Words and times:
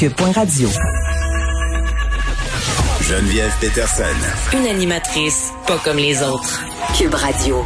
Cube.radio. 0.00 0.66
Geneviève 3.02 3.52
Peterson. 3.60 4.04
Une 4.54 4.66
animatrice 4.66 5.52
pas 5.66 5.76
comme 5.84 5.98
les 5.98 6.22
autres. 6.22 6.64
Cube 6.96 7.12
Radio. 7.12 7.62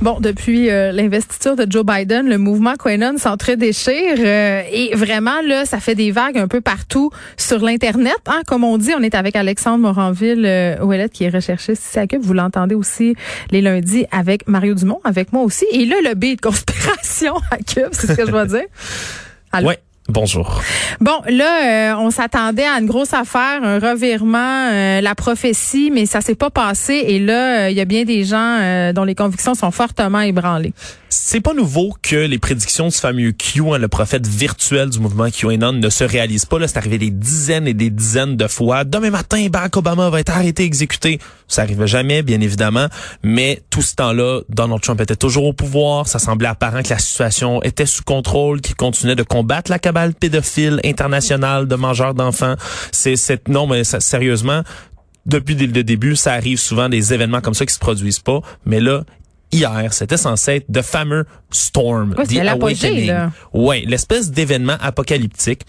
Bon, 0.00 0.18
depuis 0.18 0.70
euh, 0.70 0.92
l'investiture 0.92 1.56
de 1.56 1.70
Joe 1.70 1.84
Biden, 1.84 2.26
le 2.26 2.38
mouvement 2.38 2.72
QAnon 2.76 3.18
s'entre-déchire 3.18 4.16
euh, 4.18 4.62
et 4.72 4.94
vraiment 4.94 5.42
là, 5.42 5.66
ça 5.66 5.78
fait 5.78 5.94
des 5.94 6.10
vagues 6.10 6.38
un 6.38 6.48
peu 6.48 6.62
partout 6.62 7.10
sur 7.36 7.58
l'internet. 7.58 8.16
Hein, 8.28 8.40
comme 8.46 8.64
on 8.64 8.78
dit, 8.78 8.92
on 8.96 9.02
est 9.02 9.14
avec 9.14 9.36
Alexandre 9.36 9.76
Moranville, 9.80 10.46
euh, 10.46 11.08
qui 11.08 11.24
est 11.24 11.28
recherchiste 11.28 11.84
ici 11.84 11.98
à 11.98 12.06
Cube. 12.06 12.22
Vous 12.22 12.32
l'entendez 12.32 12.76
aussi 12.76 13.14
les 13.50 13.60
lundis 13.60 14.06
avec 14.10 14.48
Mario 14.48 14.72
Dumont, 14.72 15.02
avec 15.04 15.34
moi 15.34 15.42
aussi. 15.42 15.66
Et 15.70 15.84
là, 15.84 15.96
le 16.02 16.14
B 16.14 16.34
de 16.34 16.40
conspiration 16.40 17.34
à 17.50 17.58
Cube, 17.58 17.90
c'est 17.92 18.06
ce 18.06 18.12
que 18.14 18.24
je 18.24 18.30
dois 18.30 18.46
dire. 18.46 18.64
Allô? 19.52 19.68
Ouais. 19.68 19.78
Bonjour. 20.10 20.62
Bon, 21.00 21.20
là, 21.28 21.92
euh, 21.92 21.96
on 21.98 22.10
s'attendait 22.10 22.64
à 22.64 22.78
une 22.80 22.86
grosse 22.86 23.12
affaire, 23.12 23.62
un 23.62 23.78
revirement, 23.78 24.70
euh, 24.72 25.02
la 25.02 25.14
prophétie, 25.14 25.90
mais 25.92 26.06
ça 26.06 26.22
s'est 26.22 26.34
pas 26.34 26.48
passé. 26.48 26.94
Et 26.94 27.18
là, 27.18 27.66
euh, 27.66 27.70
il 27.70 27.76
y 27.76 27.80
a 27.82 27.84
bien 27.84 28.04
des 28.04 28.24
gens 28.24 28.92
dont 28.94 29.04
les 29.04 29.14
convictions 29.14 29.54
sont 29.54 29.70
fortement 29.70 30.20
ébranlées. 30.20 30.72
C'est 31.10 31.40
pas 31.40 31.54
nouveau 31.54 31.94
que 32.02 32.16
les 32.16 32.38
prédictions 32.38 32.88
du 32.88 32.96
fameux 32.96 33.32
Q, 33.32 33.62
hein, 33.72 33.78
le 33.78 33.88
prophète 33.88 34.26
virtuel 34.26 34.90
du 34.90 34.98
mouvement 34.98 35.30
QAnon, 35.30 35.72
ne 35.72 35.88
se 35.88 36.04
réalisent 36.04 36.44
pas. 36.44 36.58
Là, 36.58 36.68
c'est 36.68 36.78
arrivé 36.78 36.98
des 36.98 37.10
dizaines 37.10 37.66
et 37.66 37.74
des 37.74 37.90
dizaines 37.90 38.36
de 38.36 38.46
fois. 38.46 38.84
Demain 38.84 39.10
matin, 39.10 39.46
Barack 39.50 39.76
Obama 39.76 40.10
va 40.10 40.20
être 40.20 40.34
arrêté, 40.34 40.64
exécuté. 40.64 41.18
Ça 41.46 41.62
arrive 41.62 41.86
jamais, 41.86 42.22
bien 42.22 42.40
évidemment. 42.42 42.88
Mais 43.22 43.62
tout 43.70 43.80
ce 43.80 43.94
temps-là, 43.94 44.42
Donald 44.50 44.82
Trump 44.82 45.00
était 45.00 45.16
toujours 45.16 45.46
au 45.46 45.54
pouvoir. 45.54 46.06
Ça 46.08 46.18
semblait 46.18 46.48
apparent 46.48 46.82
que 46.82 46.90
la 46.90 46.98
situation 46.98 47.62
était 47.62 47.86
sous 47.86 48.04
contrôle, 48.04 48.60
qu'il 48.60 48.76
continuait 48.76 49.16
de 49.16 49.22
combattre 49.22 49.70
la 49.70 49.78
cabale 49.98 50.14
pédophile 50.14 50.80
internationale 50.84 51.66
de 51.66 51.74
mangeurs 51.74 52.14
d'enfants. 52.14 52.54
C'est 52.92 53.16
cette 53.16 53.48
non, 53.48 53.66
mais 53.66 53.84
sérieusement, 53.84 54.62
depuis 55.26 55.54
le 55.54 55.82
début, 55.82 56.16
ça 56.16 56.32
arrive 56.32 56.58
souvent 56.58 56.88
des 56.88 57.12
événements 57.12 57.40
comme 57.40 57.54
ça 57.54 57.66
qui 57.66 57.74
se 57.74 57.78
produisent 57.78 58.20
pas. 58.20 58.40
Mais 58.64 58.80
là, 58.80 59.04
hier, 59.50 59.92
c'était 59.92 60.16
censé 60.16 60.56
être 60.56 60.72
The 60.72 60.82
fameux 60.82 61.24
Storm, 61.50 62.14
ouais, 62.16 62.26
The 62.26 62.38
Awakening. 62.46 63.12
Ouais, 63.52 63.84
l'espèce 63.86 64.30
d'événement 64.30 64.76
apocalyptique 64.80 65.62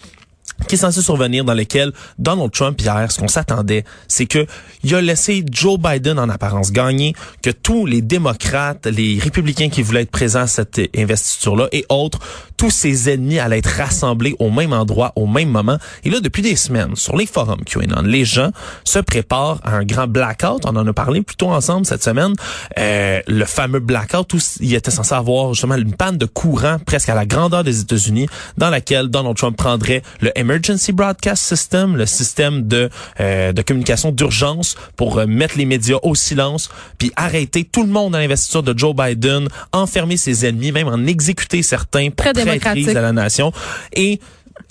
qui 0.68 0.74
est 0.76 0.78
censé 0.78 1.02
survenir 1.02 1.44
dans 1.44 1.54
lequel 1.54 1.92
Donald 2.18 2.50
Trump 2.52 2.80
hier, 2.80 3.10
ce 3.10 3.18
qu'on 3.18 3.28
s'attendait, 3.28 3.84
c'est 4.08 4.26
que 4.26 4.46
il 4.82 4.94
a 4.94 5.00
laissé 5.00 5.44
Joe 5.50 5.78
Biden 5.78 6.18
en 6.18 6.28
apparence 6.28 6.72
gagner, 6.72 7.14
que 7.42 7.50
tous 7.50 7.86
les 7.86 8.00
démocrates, 8.02 8.86
les 8.86 9.18
républicains 9.18 9.68
qui 9.68 9.82
voulaient 9.82 10.02
être 10.02 10.10
présents 10.10 10.40
à 10.40 10.46
cette 10.46 10.80
investiture-là 10.96 11.68
et 11.72 11.84
autres, 11.88 12.18
tous 12.56 12.70
ses 12.70 13.10
ennemis 13.10 13.38
allaient 13.38 13.58
être 13.58 13.76
rassemblés 13.78 14.34
au 14.38 14.50
même 14.50 14.72
endroit, 14.72 15.12
au 15.16 15.26
même 15.26 15.48
moment. 15.48 15.78
Et 16.04 16.10
là, 16.10 16.20
depuis 16.20 16.42
des 16.42 16.56
semaines, 16.56 16.96
sur 16.96 17.16
les 17.16 17.26
forums 17.26 17.64
QAnon, 17.64 18.02
les 18.02 18.24
gens 18.24 18.50
se 18.84 18.98
préparent 18.98 19.60
à 19.64 19.76
un 19.76 19.84
grand 19.84 20.06
blackout. 20.06 20.64
On 20.64 20.76
en 20.76 20.86
a 20.86 20.92
parlé 20.92 21.22
plutôt 21.22 21.48
ensemble 21.48 21.86
cette 21.86 22.02
semaine. 22.02 22.34
Euh, 22.78 23.20
le 23.26 23.44
fameux 23.44 23.80
blackout 23.80 24.32
où 24.34 24.38
il 24.60 24.74
était 24.74 24.90
censé 24.90 25.14
avoir 25.14 25.54
justement 25.54 25.76
une 25.76 25.94
panne 25.94 26.18
de 26.18 26.26
courant 26.26 26.78
presque 26.84 27.08
à 27.08 27.14
la 27.14 27.26
grandeur 27.26 27.64
des 27.64 27.80
États-Unis, 27.80 28.28
dans 28.58 28.70
laquelle 28.70 29.08
Donald 29.08 29.36
Trump 29.36 29.56
prendrait 29.56 30.02
le 30.20 30.30
Emergency 30.50 30.90
Broadcast 30.92 31.44
System, 31.44 31.96
le 31.96 32.06
système 32.06 32.66
de, 32.66 32.90
euh, 33.20 33.52
de 33.52 33.62
communication 33.62 34.10
d'urgence 34.10 34.74
pour 34.96 35.18
euh, 35.18 35.26
mettre 35.26 35.56
les 35.56 35.64
médias 35.64 35.98
au 36.02 36.16
silence, 36.16 36.70
puis 36.98 37.12
arrêter 37.14 37.62
tout 37.62 37.84
le 37.84 37.88
monde 37.88 38.16
à 38.16 38.18
l'investiture 38.18 38.64
de 38.64 38.76
Joe 38.76 38.94
Biden, 38.94 39.46
enfermer 39.72 40.16
ses 40.16 40.46
ennemis, 40.46 40.72
même 40.72 40.88
en 40.88 41.06
exécuter 41.06 41.62
certains 41.62 42.10
pour 42.10 42.26
traîtrise 42.32 42.96
à 42.96 43.00
la 43.00 43.12
nation. 43.12 43.52
Et 43.92 44.18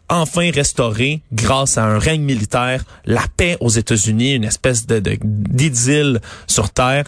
enfin 0.09 0.51
restaurer, 0.51 1.21
grâce 1.31 1.77
à 1.77 1.85
un 1.85 1.97
règne 1.97 2.23
militaire, 2.23 2.83
la 3.05 3.23
paix 3.37 3.55
aux 3.61 3.69
États-Unis, 3.69 4.33
une 4.35 4.43
espèce 4.43 4.85
de 4.85 5.01
d'idylle 5.23 6.19
sur 6.45 6.71
Terre. 6.71 7.05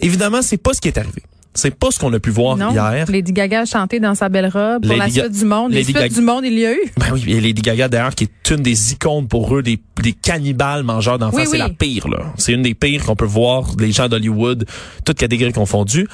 Évidemment, 0.00 0.42
c'est 0.42 0.56
pas 0.56 0.72
ce 0.72 0.80
qui 0.80 0.88
est 0.88 0.98
arrivé. 0.98 1.22
C'est 1.52 1.74
pas 1.74 1.90
ce 1.90 1.98
qu'on 1.98 2.12
a 2.12 2.20
pu 2.20 2.30
voir 2.30 2.56
non. 2.56 2.70
hier. 2.70 3.10
Lady 3.10 3.32
Gaga 3.32 3.62
a 3.62 3.64
chanté 3.64 3.98
dans 3.98 4.14
sa 4.14 4.28
belle 4.28 4.46
robe 4.46 4.86
pour 4.86 4.96
la 4.96 5.08
suite 5.08 5.32
du 5.32 5.44
monde. 5.44 5.72
Les 5.72 5.84
suites 5.84 6.14
du 6.14 6.20
monde, 6.20 6.44
il 6.44 6.58
y 6.58 6.66
a 6.66 6.72
eu. 6.72 6.80
Ben 6.96 7.06
oui, 7.12 7.24
et 7.28 7.40
Lady 7.40 7.60
Gaga 7.62 7.88
d'ailleurs 7.88 8.14
qui 8.14 8.24
est 8.24 8.50
une 8.50 8.62
des 8.62 8.92
icônes 8.92 9.26
pour 9.26 9.56
eux, 9.56 9.62
des, 9.62 9.80
des 10.02 10.12
cannibales 10.12 10.84
mangeurs 10.84 11.18
d'enfants. 11.18 11.44
c'est 11.44 11.58
la 11.58 11.68
pire 11.68 12.08
là. 12.08 12.32
C'est 12.36 12.52
une 12.52 12.62
des 12.62 12.74
pires 12.74 13.04
qu'on 13.04 13.16
peut 13.16 13.24
voir, 13.24 13.70
les 13.78 13.92
gens 13.92 14.08
d'Hollywood, 14.08 14.64
toutes 15.04 15.18
catégories 15.18 15.52
confondues. 15.52 16.06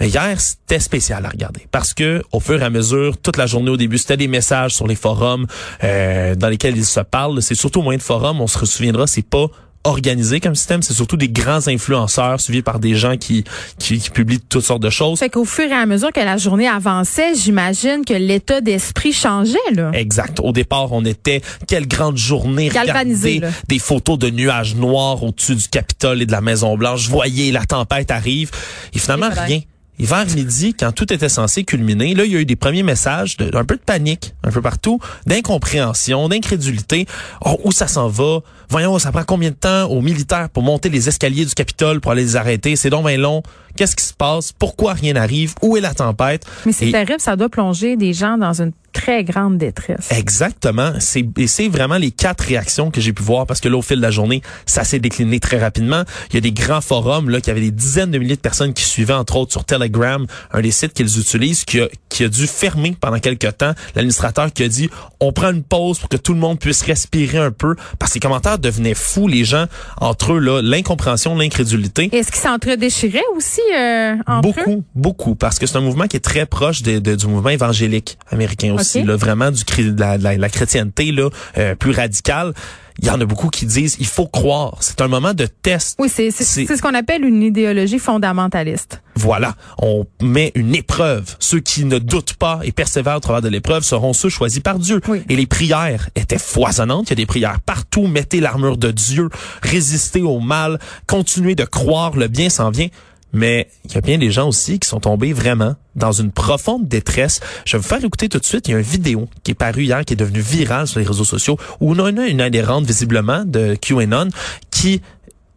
Mais 0.00 0.08
hier, 0.08 0.40
c'était 0.40 0.80
spécial 0.80 1.24
à 1.24 1.28
regarder 1.28 1.66
parce 1.70 1.94
que 1.94 2.22
au 2.32 2.40
fur 2.40 2.60
et 2.60 2.64
à 2.64 2.70
mesure, 2.70 3.16
toute 3.16 3.36
la 3.36 3.46
journée 3.46 3.70
au 3.70 3.76
début, 3.76 3.98
c'était 3.98 4.16
des 4.16 4.26
messages 4.28 4.74
sur 4.74 4.88
les 4.88 4.96
forums 4.96 5.46
euh, 5.84 6.34
dans 6.34 6.48
lesquels 6.48 6.76
ils 6.76 6.84
se 6.84 7.00
parlent. 7.00 7.40
C'est 7.42 7.54
surtout 7.54 7.80
au 7.80 7.82
moyen 7.82 7.98
de 7.98 8.02
forums. 8.02 8.40
On 8.40 8.48
se 8.48 8.64
souviendra, 8.66 9.06
c'est 9.06 9.22
pas 9.22 9.46
organisé 9.84 10.40
comme 10.40 10.54
système, 10.54 10.82
c'est 10.82 10.94
surtout 10.94 11.16
des 11.16 11.28
grands 11.28 11.68
influenceurs 11.68 12.40
suivis 12.40 12.62
par 12.62 12.78
des 12.78 12.94
gens 12.94 13.16
qui, 13.16 13.44
qui, 13.78 13.98
qui 13.98 14.10
publient 14.10 14.40
toutes 14.40 14.64
sortes 14.64 14.82
de 14.82 14.90
choses. 14.90 15.18
Fait 15.18 15.28
qu'au 15.28 15.44
fur 15.44 15.64
et 15.64 15.72
à 15.72 15.86
mesure 15.86 16.12
que 16.12 16.20
la 16.20 16.36
journée 16.36 16.66
avançait, 16.66 17.34
j'imagine 17.34 18.04
que 18.04 18.14
l'état 18.14 18.60
d'esprit 18.60 19.12
changeait 19.12 19.58
là. 19.72 19.90
Exact. 19.92 20.40
Au 20.40 20.52
départ, 20.52 20.92
on 20.92 21.04
était 21.04 21.42
quelle 21.68 21.86
grande 21.86 22.16
journée, 22.16 22.68
regardez 22.68 23.40
des 23.68 23.78
photos 23.78 24.18
de 24.18 24.30
nuages 24.30 24.74
noirs 24.74 25.22
au-dessus 25.22 25.54
du 25.54 25.68
Capitole 25.68 26.22
et 26.22 26.26
de 26.26 26.32
la 26.32 26.40
Maison 26.40 26.76
Blanche. 26.76 27.08
Voyez, 27.08 27.52
la 27.52 27.64
tempête 27.64 28.10
arrive 28.10 28.50
et 28.92 28.98
finalement 28.98 29.30
rien. 29.30 29.60
Et 29.98 30.06
vers 30.06 30.26
midi, 30.26 30.74
quand 30.74 30.90
tout 30.92 31.12
était 31.12 31.28
censé 31.28 31.62
culminer, 31.62 32.14
là, 32.14 32.24
il 32.24 32.32
y 32.32 32.36
a 32.36 32.40
eu 32.40 32.44
des 32.44 32.56
premiers 32.56 32.82
messages 32.82 33.36
de, 33.36 33.56
un 33.56 33.64
peu 33.64 33.76
de 33.76 33.80
panique, 33.80 34.34
un 34.42 34.50
peu 34.50 34.60
partout, 34.60 34.98
d'incompréhension, 35.26 36.28
d'incrédulité. 36.28 37.06
Oh, 37.44 37.58
où 37.64 37.70
ça 37.70 37.86
s'en 37.86 38.08
va? 38.08 38.40
Voyons, 38.68 38.98
ça 38.98 39.12
prend 39.12 39.24
combien 39.24 39.50
de 39.50 39.54
temps 39.54 39.84
aux 39.84 40.00
militaires 40.00 40.50
pour 40.50 40.64
monter 40.64 40.88
les 40.88 41.08
escaliers 41.08 41.44
du 41.44 41.54
Capitole 41.54 42.00
pour 42.00 42.12
aller 42.12 42.22
les 42.22 42.36
arrêter? 42.36 42.74
C'est 42.74 42.90
donc 42.90 43.06
bien 43.06 43.18
long. 43.18 43.42
Qu'est-ce 43.76 43.94
qui 43.94 44.04
se 44.04 44.14
passe? 44.14 44.52
Pourquoi 44.52 44.94
rien 44.94 45.12
n'arrive? 45.12 45.54
Où 45.62 45.76
est 45.76 45.80
la 45.80 45.94
tempête? 45.94 46.44
Mais 46.66 46.72
c'est 46.72 46.90
terrible, 46.90 47.20
ça 47.20 47.36
doit 47.36 47.48
plonger 47.48 47.96
des 47.96 48.12
gens 48.12 48.36
dans 48.36 48.60
une 48.60 48.72
très 48.94 49.24
grande 49.24 49.58
détresse. 49.58 50.08
Exactement. 50.10 50.92
C'est, 51.00 51.26
c'est 51.46 51.68
vraiment 51.68 51.98
les 51.98 52.10
quatre 52.10 52.42
réactions 52.42 52.90
que 52.90 53.00
j'ai 53.00 53.12
pu 53.12 53.22
voir 53.22 53.46
parce 53.46 53.60
que 53.60 53.68
là, 53.68 53.76
au 53.76 53.82
fil 53.82 53.98
de 53.98 54.02
la 54.02 54.10
journée, 54.10 54.40
ça 54.64 54.84
s'est 54.84 55.00
décliné 55.00 55.40
très 55.40 55.58
rapidement. 55.58 56.04
Il 56.30 56.36
y 56.36 56.38
a 56.38 56.40
des 56.40 56.52
grands 56.52 56.80
forums, 56.80 57.28
là, 57.28 57.40
qui 57.42 57.50
avaient 57.50 57.60
des 57.60 57.70
dizaines 57.70 58.10
de 58.10 58.18
milliers 58.18 58.36
de 58.36 58.40
personnes 58.40 58.72
qui 58.72 58.84
suivaient, 58.84 59.12
entre 59.12 59.36
autres, 59.36 59.52
sur 59.52 59.64
Telegram, 59.64 60.26
un 60.52 60.60
des 60.62 60.70
sites 60.70 60.94
qu'ils 60.94 61.18
utilisent, 61.18 61.64
qui 61.64 61.80
a, 61.80 61.88
qui 62.08 62.24
a 62.24 62.28
dû 62.28 62.46
fermer 62.46 62.96
pendant 62.98 63.18
quelques 63.18 63.58
temps. 63.58 63.74
L'administrateur 63.94 64.52
qui 64.52 64.62
a 64.62 64.68
dit, 64.68 64.88
on 65.20 65.32
prend 65.32 65.50
une 65.50 65.64
pause 65.64 65.98
pour 65.98 66.08
que 66.08 66.16
tout 66.16 66.32
le 66.32 66.40
monde 66.40 66.58
puisse 66.58 66.82
respirer 66.82 67.38
un 67.38 67.50
peu 67.50 67.74
parce 67.98 68.12
que 68.12 68.16
les 68.16 68.20
commentaires 68.20 68.58
devenaient 68.58 68.94
fous, 68.94 69.28
les 69.28 69.44
gens, 69.44 69.66
entre 70.00 70.34
eux, 70.34 70.38
là, 70.38 70.62
l'incompréhension, 70.62 71.36
l'incrédulité. 71.36 72.08
Est-ce 72.12 72.30
qu'ils 72.30 72.42
s'entre-déchiraient 72.42 73.28
aussi, 73.36 73.60
euh, 73.76 74.14
entre 74.26 74.42
beaucoup, 74.42 74.70
eux? 74.70 74.82
Beaucoup, 74.94 75.34
parce 75.34 75.58
que 75.58 75.66
c'est 75.66 75.76
un 75.76 75.80
mouvement 75.80 76.06
qui 76.06 76.16
est 76.16 76.20
très 76.20 76.46
proche 76.46 76.82
de, 76.82 77.00
de, 77.00 77.16
du 77.16 77.26
mouvement 77.26 77.50
évangélique 77.50 78.18
américain 78.30 78.74
aussi, 78.74 78.83
là, 78.94 79.16
vraiment 79.16 79.50
du, 79.50 79.64
de 79.64 80.00
la, 80.00 80.18
la, 80.18 80.36
la 80.36 80.48
chrétienté, 80.48 81.12
là, 81.12 81.28
euh, 81.58 81.74
plus 81.74 81.92
radicale 81.92 82.52
il 83.00 83.06
y 83.06 83.10
en 83.10 83.20
a 83.20 83.24
beaucoup 83.24 83.48
qui 83.48 83.66
disent 83.66 83.96
il 83.98 84.06
faut 84.06 84.26
croire. 84.26 84.76
C'est 84.80 85.00
un 85.00 85.08
moment 85.08 85.34
de 85.34 85.46
test. 85.46 85.96
Oui, 85.98 86.08
c'est 86.08 86.30
ce 86.30 86.80
qu'on 86.82 86.94
appelle 86.94 87.24
une 87.24 87.42
idéologie 87.42 87.98
fondamentaliste. 87.98 89.02
Voilà, 89.16 89.54
on 89.78 90.06
met 90.22 90.52
une 90.54 90.74
épreuve. 90.74 91.36
Ceux 91.38 91.60
qui 91.60 91.84
ne 91.84 91.98
doutent 91.98 92.34
pas 92.34 92.60
et 92.62 92.72
persévèrent 92.72 93.16
au 93.16 93.20
travers 93.20 93.42
de 93.42 93.48
l'épreuve 93.48 93.82
seront 93.82 94.12
ceux 94.12 94.28
choisis 94.28 94.60
par 94.60 94.78
Dieu. 94.78 95.00
Et 95.28 95.36
les 95.36 95.46
prières 95.46 96.08
étaient 96.14 96.38
foisonnantes. 96.38 97.08
Il 97.08 97.10
y 97.10 97.12
a 97.14 97.16
des 97.16 97.26
prières 97.26 97.60
partout. 97.60 98.06
Mettez 98.06 98.40
l'armure 98.40 98.76
de 98.76 98.90
Dieu, 98.90 99.28
résistez 99.62 100.22
au 100.22 100.40
mal, 100.40 100.78
continuez 101.06 101.54
de 101.54 101.64
croire, 101.64 102.16
le 102.16 102.28
bien 102.28 102.48
s'en 102.48 102.70
vient. 102.70 102.88
Mais 103.34 103.68
il 103.84 103.92
y 103.92 103.98
a 103.98 104.00
bien 104.00 104.16
des 104.16 104.30
gens 104.30 104.48
aussi 104.48 104.78
qui 104.78 104.88
sont 104.88 105.00
tombés 105.00 105.32
vraiment 105.32 105.74
dans 105.96 106.12
une 106.12 106.32
profonde 106.32 106.88
détresse. 106.88 107.40
Je 107.66 107.76
vais 107.76 107.82
vous 107.82 107.88
faire 107.88 108.02
écouter 108.02 108.28
tout 108.28 108.38
de 108.38 108.44
suite. 108.44 108.68
Il 108.68 108.70
y 108.70 108.74
a 108.74 108.78
une 108.78 108.84
vidéo 108.84 109.28
qui 109.42 109.50
est 109.50 109.54
parue 109.54 109.82
hier, 109.82 110.04
qui 110.04 110.14
est 110.14 110.16
devenue 110.16 110.40
virale 110.40 110.86
sur 110.86 111.00
les 111.00 111.06
réseaux 111.06 111.24
sociaux, 111.24 111.58
où 111.80 111.92
on 111.92 112.16
a 112.16 112.26
une 112.26 112.40
adhérente 112.40 112.86
visiblement 112.86 113.44
de 113.44 113.74
QAnon 113.74 114.28
qui 114.70 115.02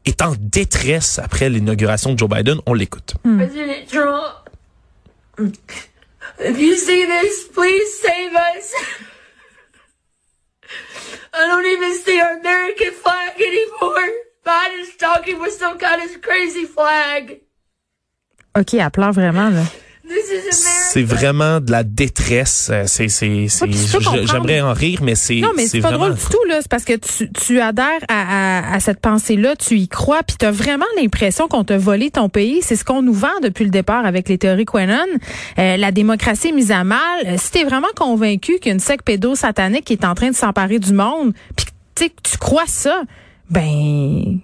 est 0.05 0.21
en 0.21 0.33
détresse 0.39 1.19
après 1.19 1.49
l'inauguration 1.49 2.13
de 2.13 2.19
Joe 2.19 2.29
Biden. 2.29 2.59
On 2.65 2.73
l'écoute. 2.73 3.15
Hmm. 3.23 3.41
If 6.39 6.59
you 6.59 6.75
see 6.75 7.05
this, 7.05 7.47
please 7.53 7.99
save 8.01 8.33
us. 8.33 8.73
American 12.19 12.91
flag 12.91 13.39
anymore. 13.39 14.09
Biden's 14.43 14.95
talking 14.97 15.39
with 15.39 15.53
some 15.53 15.77
kind 15.77 16.01
of 16.01 16.21
crazy 16.21 16.65
flag. 16.65 17.41
OK, 18.57 18.73
elle 18.73 18.89
pleure 18.91 19.11
vraiment, 19.11 19.49
là. 19.49 19.61
C'est 20.89 21.03
vraiment 21.03 21.59
de 21.59 21.69
la 21.69 21.83
détresse. 21.83 22.69
Euh, 22.71 22.83
C'est, 22.87 23.09
c'est, 23.09 23.47
c'est, 23.49 23.65
Ouais, 23.65 24.25
j'aimerais 24.25 24.61
en 24.61 24.73
rire, 24.73 25.01
mais 25.03 25.15
c'est, 25.15 25.41
Non, 25.41 25.51
mais 25.55 25.67
c'est 25.67 25.81
pas 25.81 25.89
vraiment 25.89 26.05
drôle 26.05 26.17
du 26.17 26.25
tout, 26.25 26.43
là. 26.47 26.59
C'est 26.61 26.69
parce 26.71 26.85
que 26.85 26.93
tu, 26.93 27.29
tu 27.31 27.59
adhères 27.59 27.99
à, 28.07 28.69
à, 28.69 28.75
à 28.75 28.79
cette 28.79 29.01
pensée-là, 29.01 29.55
tu 29.57 29.77
y 29.77 29.87
crois, 29.89 30.23
puis 30.23 30.37
t'as 30.39 30.49
vraiment 30.51 30.85
l'impression 30.97 31.47
qu'on 31.49 31.65
t'a 31.65 31.77
volé 31.77 32.09
ton 32.09 32.29
pays. 32.29 32.61
C'est 32.61 32.77
ce 32.77 32.85
qu'on 32.85 33.01
nous 33.01 33.13
vend 33.13 33.27
depuis 33.43 33.65
le 33.65 33.69
départ 33.69 34.05
avec 34.05 34.29
les 34.29 34.37
théories 34.37 34.65
Quenon. 34.65 35.05
Euh, 35.59 35.77
la 35.77 35.91
démocratie 35.91 36.49
est 36.49 36.53
mise 36.53 36.71
à 36.71 36.83
mal. 36.85 36.99
Euh, 37.25 37.35
si 37.37 37.51
t'es 37.51 37.63
vraiment 37.65 37.87
convaincu 37.95 38.57
qu'il 38.59 38.67
y 38.67 38.69
a 38.69 38.73
une 38.73 38.79
secte 38.79 39.05
pédosatanique 39.05 39.83
qui 39.83 39.93
est 39.93 40.05
en 40.05 40.15
train 40.15 40.29
de 40.29 40.35
s'emparer 40.35 40.79
du 40.79 40.93
monde, 40.93 41.33
puis 41.55 41.65
que, 41.65 41.71
tu 41.95 42.03
sais, 42.05 42.09
que 42.09 42.21
tu 42.23 42.37
crois 42.37 42.67
ça, 42.67 43.01
ben... 43.49 44.36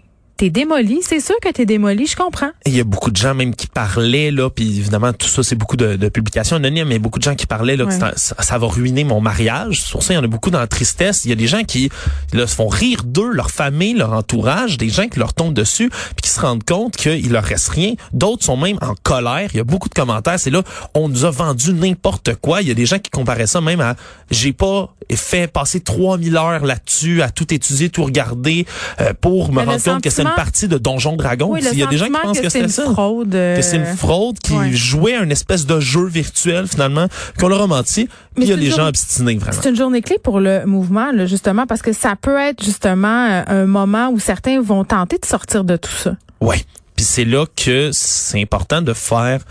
T'es 0.43 0.49
démoli, 0.49 0.99
c'est 1.01 1.21
sûr 1.21 1.35
que 1.41 1.47
t'es 1.47 1.65
démoli, 1.65 2.05
je 2.05 2.17
comprends. 2.17 2.49
Il 2.65 2.75
y 2.75 2.81
a 2.81 2.83
beaucoup 2.83 3.11
de 3.11 3.15
gens 3.15 3.33
même 3.33 3.55
qui 3.55 3.67
parlaient 3.67 4.29
là, 4.29 4.49
puis 4.49 4.77
évidemment 4.79 5.13
tout 5.13 5.29
ça 5.29 5.41
c'est 5.41 5.55
beaucoup 5.55 5.77
de, 5.77 5.95
de 5.95 6.09
publications 6.09 6.57
anonymes, 6.57 6.89
mais 6.89 6.99
beaucoup 6.99 7.17
de 7.17 7.23
gens 7.23 7.35
qui 7.35 7.45
parlaient 7.45 7.77
là, 7.77 7.85
que 7.85 7.93
Ouais. 7.93 8.11
ça, 8.17 8.35
ça 8.37 8.57
va 8.57 8.67
ruiner 8.67 9.05
mon 9.05 9.21
mariage. 9.21 9.81
Sur 9.81 10.03
ça, 10.03 10.13
il 10.13 10.17
y 10.17 10.19
en 10.19 10.23
a 10.25 10.27
beaucoup 10.27 10.49
dans 10.49 10.59
la 10.59 10.67
tristesse. 10.67 11.23
Il 11.23 11.29
y 11.29 11.31
a 11.31 11.37
des 11.37 11.47
gens 11.47 11.63
qui 11.63 11.89
là, 12.33 12.45
se 12.45 12.55
font 12.55 12.67
rire 12.67 13.03
d'eux, 13.05 13.31
leur 13.31 13.51
famille, 13.51 13.93
leur 13.93 14.11
entourage, 14.11 14.77
des 14.77 14.89
gens 14.89 15.07
qui 15.07 15.17
leur 15.17 15.33
tombent 15.33 15.53
dessus, 15.53 15.89
puis 15.89 16.23
qui 16.23 16.29
se 16.29 16.41
rendent 16.41 16.65
compte 16.65 16.97
qu'il 16.97 17.31
leur 17.31 17.45
reste 17.45 17.69
rien. 17.69 17.93
D'autres 18.11 18.43
sont 18.43 18.57
même 18.57 18.77
en 18.81 18.95
colère. 19.01 19.47
Il 19.53 19.57
y 19.57 19.61
a 19.61 19.63
beaucoup 19.63 19.87
de 19.87 19.93
commentaires. 19.93 20.41
C'est 20.41 20.49
là, 20.49 20.61
on 20.93 21.07
nous 21.07 21.23
a 21.23 21.31
vendu 21.31 21.71
n'importe 21.71 22.35
quoi. 22.35 22.61
Il 22.61 22.67
y 22.67 22.71
a 22.71 22.73
des 22.73 22.85
gens 22.85 22.99
qui 22.99 23.11
comparaient 23.11 23.47
ça 23.47 23.61
même 23.61 23.79
à, 23.79 23.95
j'ai 24.29 24.51
pas 24.51 24.93
fait 25.09 25.47
passer 25.47 25.79
3000 25.79 26.35
heures 26.35 26.65
là-dessus, 26.65 27.21
à 27.21 27.29
tout 27.29 27.53
étudier, 27.53 27.89
tout 27.89 28.03
regarder, 28.03 28.65
euh, 28.99 29.13
pour 29.21 29.51
me 29.53 29.59
Mais 29.59 29.63
rendre 29.63 29.83
compte 29.83 30.03
que 30.03 30.09
c'est 30.09 30.23
une 30.23 30.32
partie 30.35 30.67
de 30.67 30.77
Donjon 30.77 31.15
Dragon. 31.15 31.47
Oui, 31.49 31.61
Il 31.71 31.77
y 31.77 31.83
a 31.83 31.87
des 31.87 31.97
gens 31.97 32.05
qui 32.05 32.11
pensent 32.11 32.37
que, 32.39 32.43
c'est 32.43 32.49
c'était 32.49 32.65
une 32.65 32.71
ça 32.71 32.83
fraude. 32.83 33.33
euh, 33.35 33.55
que 33.55 33.61
c'est 33.61 33.77
une 33.77 33.85
fraude 33.85 34.39
qui 34.39 34.53
ouais. 34.53 34.71
jouait 34.71 35.15
un 35.15 35.29
espèce 35.29 35.65
de 35.65 35.79
jeu 35.79 36.05
virtuel 36.05 36.67
finalement 36.67 37.07
qu'on 37.39 37.47
leur 37.47 37.61
a 37.61 37.67
menti. 37.67 38.05
Puis 38.05 38.13
Mais 38.37 38.45
il 38.45 38.49
y 38.49 38.53
a 38.53 38.57
des 38.57 38.71
gens 38.71 38.87
obstinés 38.87 39.35
vraiment. 39.35 39.57
C'est 39.61 39.69
une 39.69 39.75
journée 39.75 40.01
clé 40.01 40.17
pour 40.21 40.39
le 40.39 40.65
mouvement, 40.65 41.11
là, 41.11 41.25
justement, 41.25 41.65
parce 41.65 41.81
que 41.81 41.93
ça 41.93 42.15
peut 42.19 42.37
être 42.37 42.63
justement 42.63 43.27
euh, 43.29 43.43
un 43.47 43.65
moment 43.65 44.09
où 44.09 44.19
certains 44.19 44.61
vont 44.61 44.83
tenter 44.83 45.17
de 45.17 45.25
sortir 45.25 45.63
de 45.63 45.77
tout 45.77 45.91
ça. 45.91 46.15
Ouais. 46.41 46.61
Puis 47.03 47.11
c'est 47.11 47.25
là 47.25 47.45
que 47.53 47.89
c'est 47.91 48.41
important 48.41 48.81
de 48.81 48.93
faire. 48.93 49.41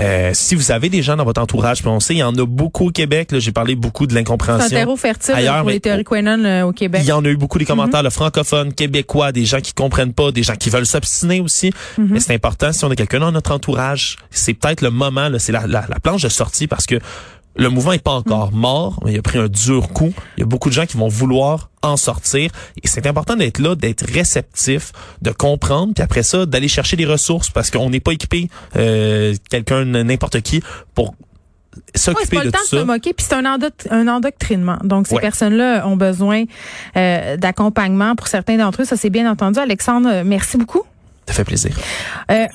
euh, 0.00 0.30
si 0.32 0.54
vous 0.54 0.72
avez 0.72 0.88
des 0.88 1.02
gens 1.02 1.16
dans 1.16 1.24
votre 1.24 1.40
entourage, 1.42 1.80
puis 1.80 1.88
on 1.88 2.00
sait, 2.00 2.14
il 2.14 2.18
y 2.18 2.22
en 2.22 2.34
a 2.34 2.46
beaucoup 2.46 2.86
au 2.88 2.90
Québec. 2.90 3.30
Là, 3.30 3.38
j'ai 3.40 3.52
parlé 3.52 3.74
beaucoup 3.76 4.06
de 4.06 4.12
C'est 4.12 4.16
un 4.16 4.20
l'incompréhension. 4.20 4.68
terreau 4.70 4.96
fertile 4.96 5.34
Ailleurs, 5.34 5.58
pour 5.58 5.66
mais 5.66 5.74
les 5.74 5.80
théories 5.80 6.02
au- 6.10 6.14
euh, 6.14 6.62
au 6.62 6.72
Québec. 6.72 7.02
Il 7.04 7.08
y 7.08 7.12
en 7.12 7.22
a 7.24 7.28
eu 7.28 7.36
beaucoup 7.36 7.58
des 7.58 7.66
commentaires, 7.66 8.02
le 8.02 8.08
francophone, 8.10 8.72
québécois, 8.72 9.30
des 9.32 9.44
gens 9.44 9.60
qui 9.60 9.74
comprennent 9.74 10.14
pas, 10.14 10.32
des 10.32 10.42
gens 10.42 10.56
qui 10.56 10.70
veulent 10.70 10.86
s'obstiner 10.86 11.40
aussi. 11.42 11.70
Mais 11.98 12.20
c'est 12.20 12.34
important, 12.34 12.72
si 12.72 12.84
on 12.86 12.90
a 12.90 12.96
quelqu'un 12.96 13.20
dans 13.20 13.30
notre 13.32 13.52
entourage, 13.52 14.16
c'est 14.30 14.54
peut-être 14.54 14.80
le 14.80 14.90
moment, 14.90 15.28
là, 15.28 15.38
c'est 15.38 15.52
la, 15.52 15.66
la, 15.66 15.84
la 15.88 16.00
planche 16.00 16.22
de 16.22 16.28
sortie 16.30 16.66
parce 16.66 16.86
que 16.86 16.96
le 17.56 17.68
mouvement 17.68 17.92
est 17.92 18.02
pas 18.02 18.12
encore 18.12 18.52
mort, 18.52 19.00
mais 19.04 19.12
il 19.12 19.18
a 19.18 19.22
pris 19.22 19.38
un 19.38 19.48
dur 19.48 19.88
coup. 19.90 20.12
Il 20.36 20.40
y 20.40 20.42
a 20.42 20.46
beaucoup 20.46 20.68
de 20.68 20.74
gens 20.74 20.86
qui 20.86 20.96
vont 20.96 21.08
vouloir 21.08 21.70
en 21.82 21.96
sortir. 21.96 22.50
Et 22.82 22.88
c'est 22.88 23.06
important 23.06 23.36
d'être 23.36 23.58
là, 23.58 23.74
d'être 23.74 24.04
réceptif, 24.10 24.92
de 25.22 25.30
comprendre, 25.30 25.92
puis 25.94 26.02
après 26.02 26.22
ça, 26.22 26.46
d'aller 26.46 26.68
chercher 26.68 26.96
des 26.96 27.06
ressources 27.06 27.50
parce 27.50 27.70
qu'on 27.70 27.90
n'est 27.90 28.00
pas 28.00 28.12
équipé, 28.12 28.48
euh, 28.76 29.34
quelqu'un, 29.50 29.84
n'importe 29.84 30.40
qui, 30.40 30.62
pour 30.94 31.14
Ouais, 31.76 31.80
s'occuper 31.96 32.36
pas 32.36 32.40
de 32.42 32.46
le 32.46 32.52
temps 32.52 32.58
tout 32.60 32.64
de 32.66 32.70
ça. 32.70 32.80
se 32.82 32.84
moquer, 32.86 33.12
puis 33.12 33.26
c'est 33.28 33.34
un, 33.34 33.42
endoct- 33.42 33.88
un 33.90 34.06
endoctrinement. 34.06 34.78
Donc, 34.84 35.08
ces 35.08 35.16
Ouais. 35.16 35.20
personnes-là 35.20 35.86
ont 35.88 35.96
besoin 35.96 36.44
euh, 36.96 37.36
d'accompagnement 37.36 38.14
pour 38.14 38.28
certains 38.28 38.56
d'entre 38.56 38.82
eux. 38.82 38.84
Ça, 38.84 38.96
c'est 38.96 39.10
bien 39.10 39.28
entendu. 39.30 39.58
Alexandre, 39.58 40.08
euh, 40.12 40.22
merci 40.24 40.56
beaucoup. 40.56 40.82
Ça 41.26 41.32
fait 41.34 41.42
plaisir. 41.44 41.76
Euh, 42.30 42.46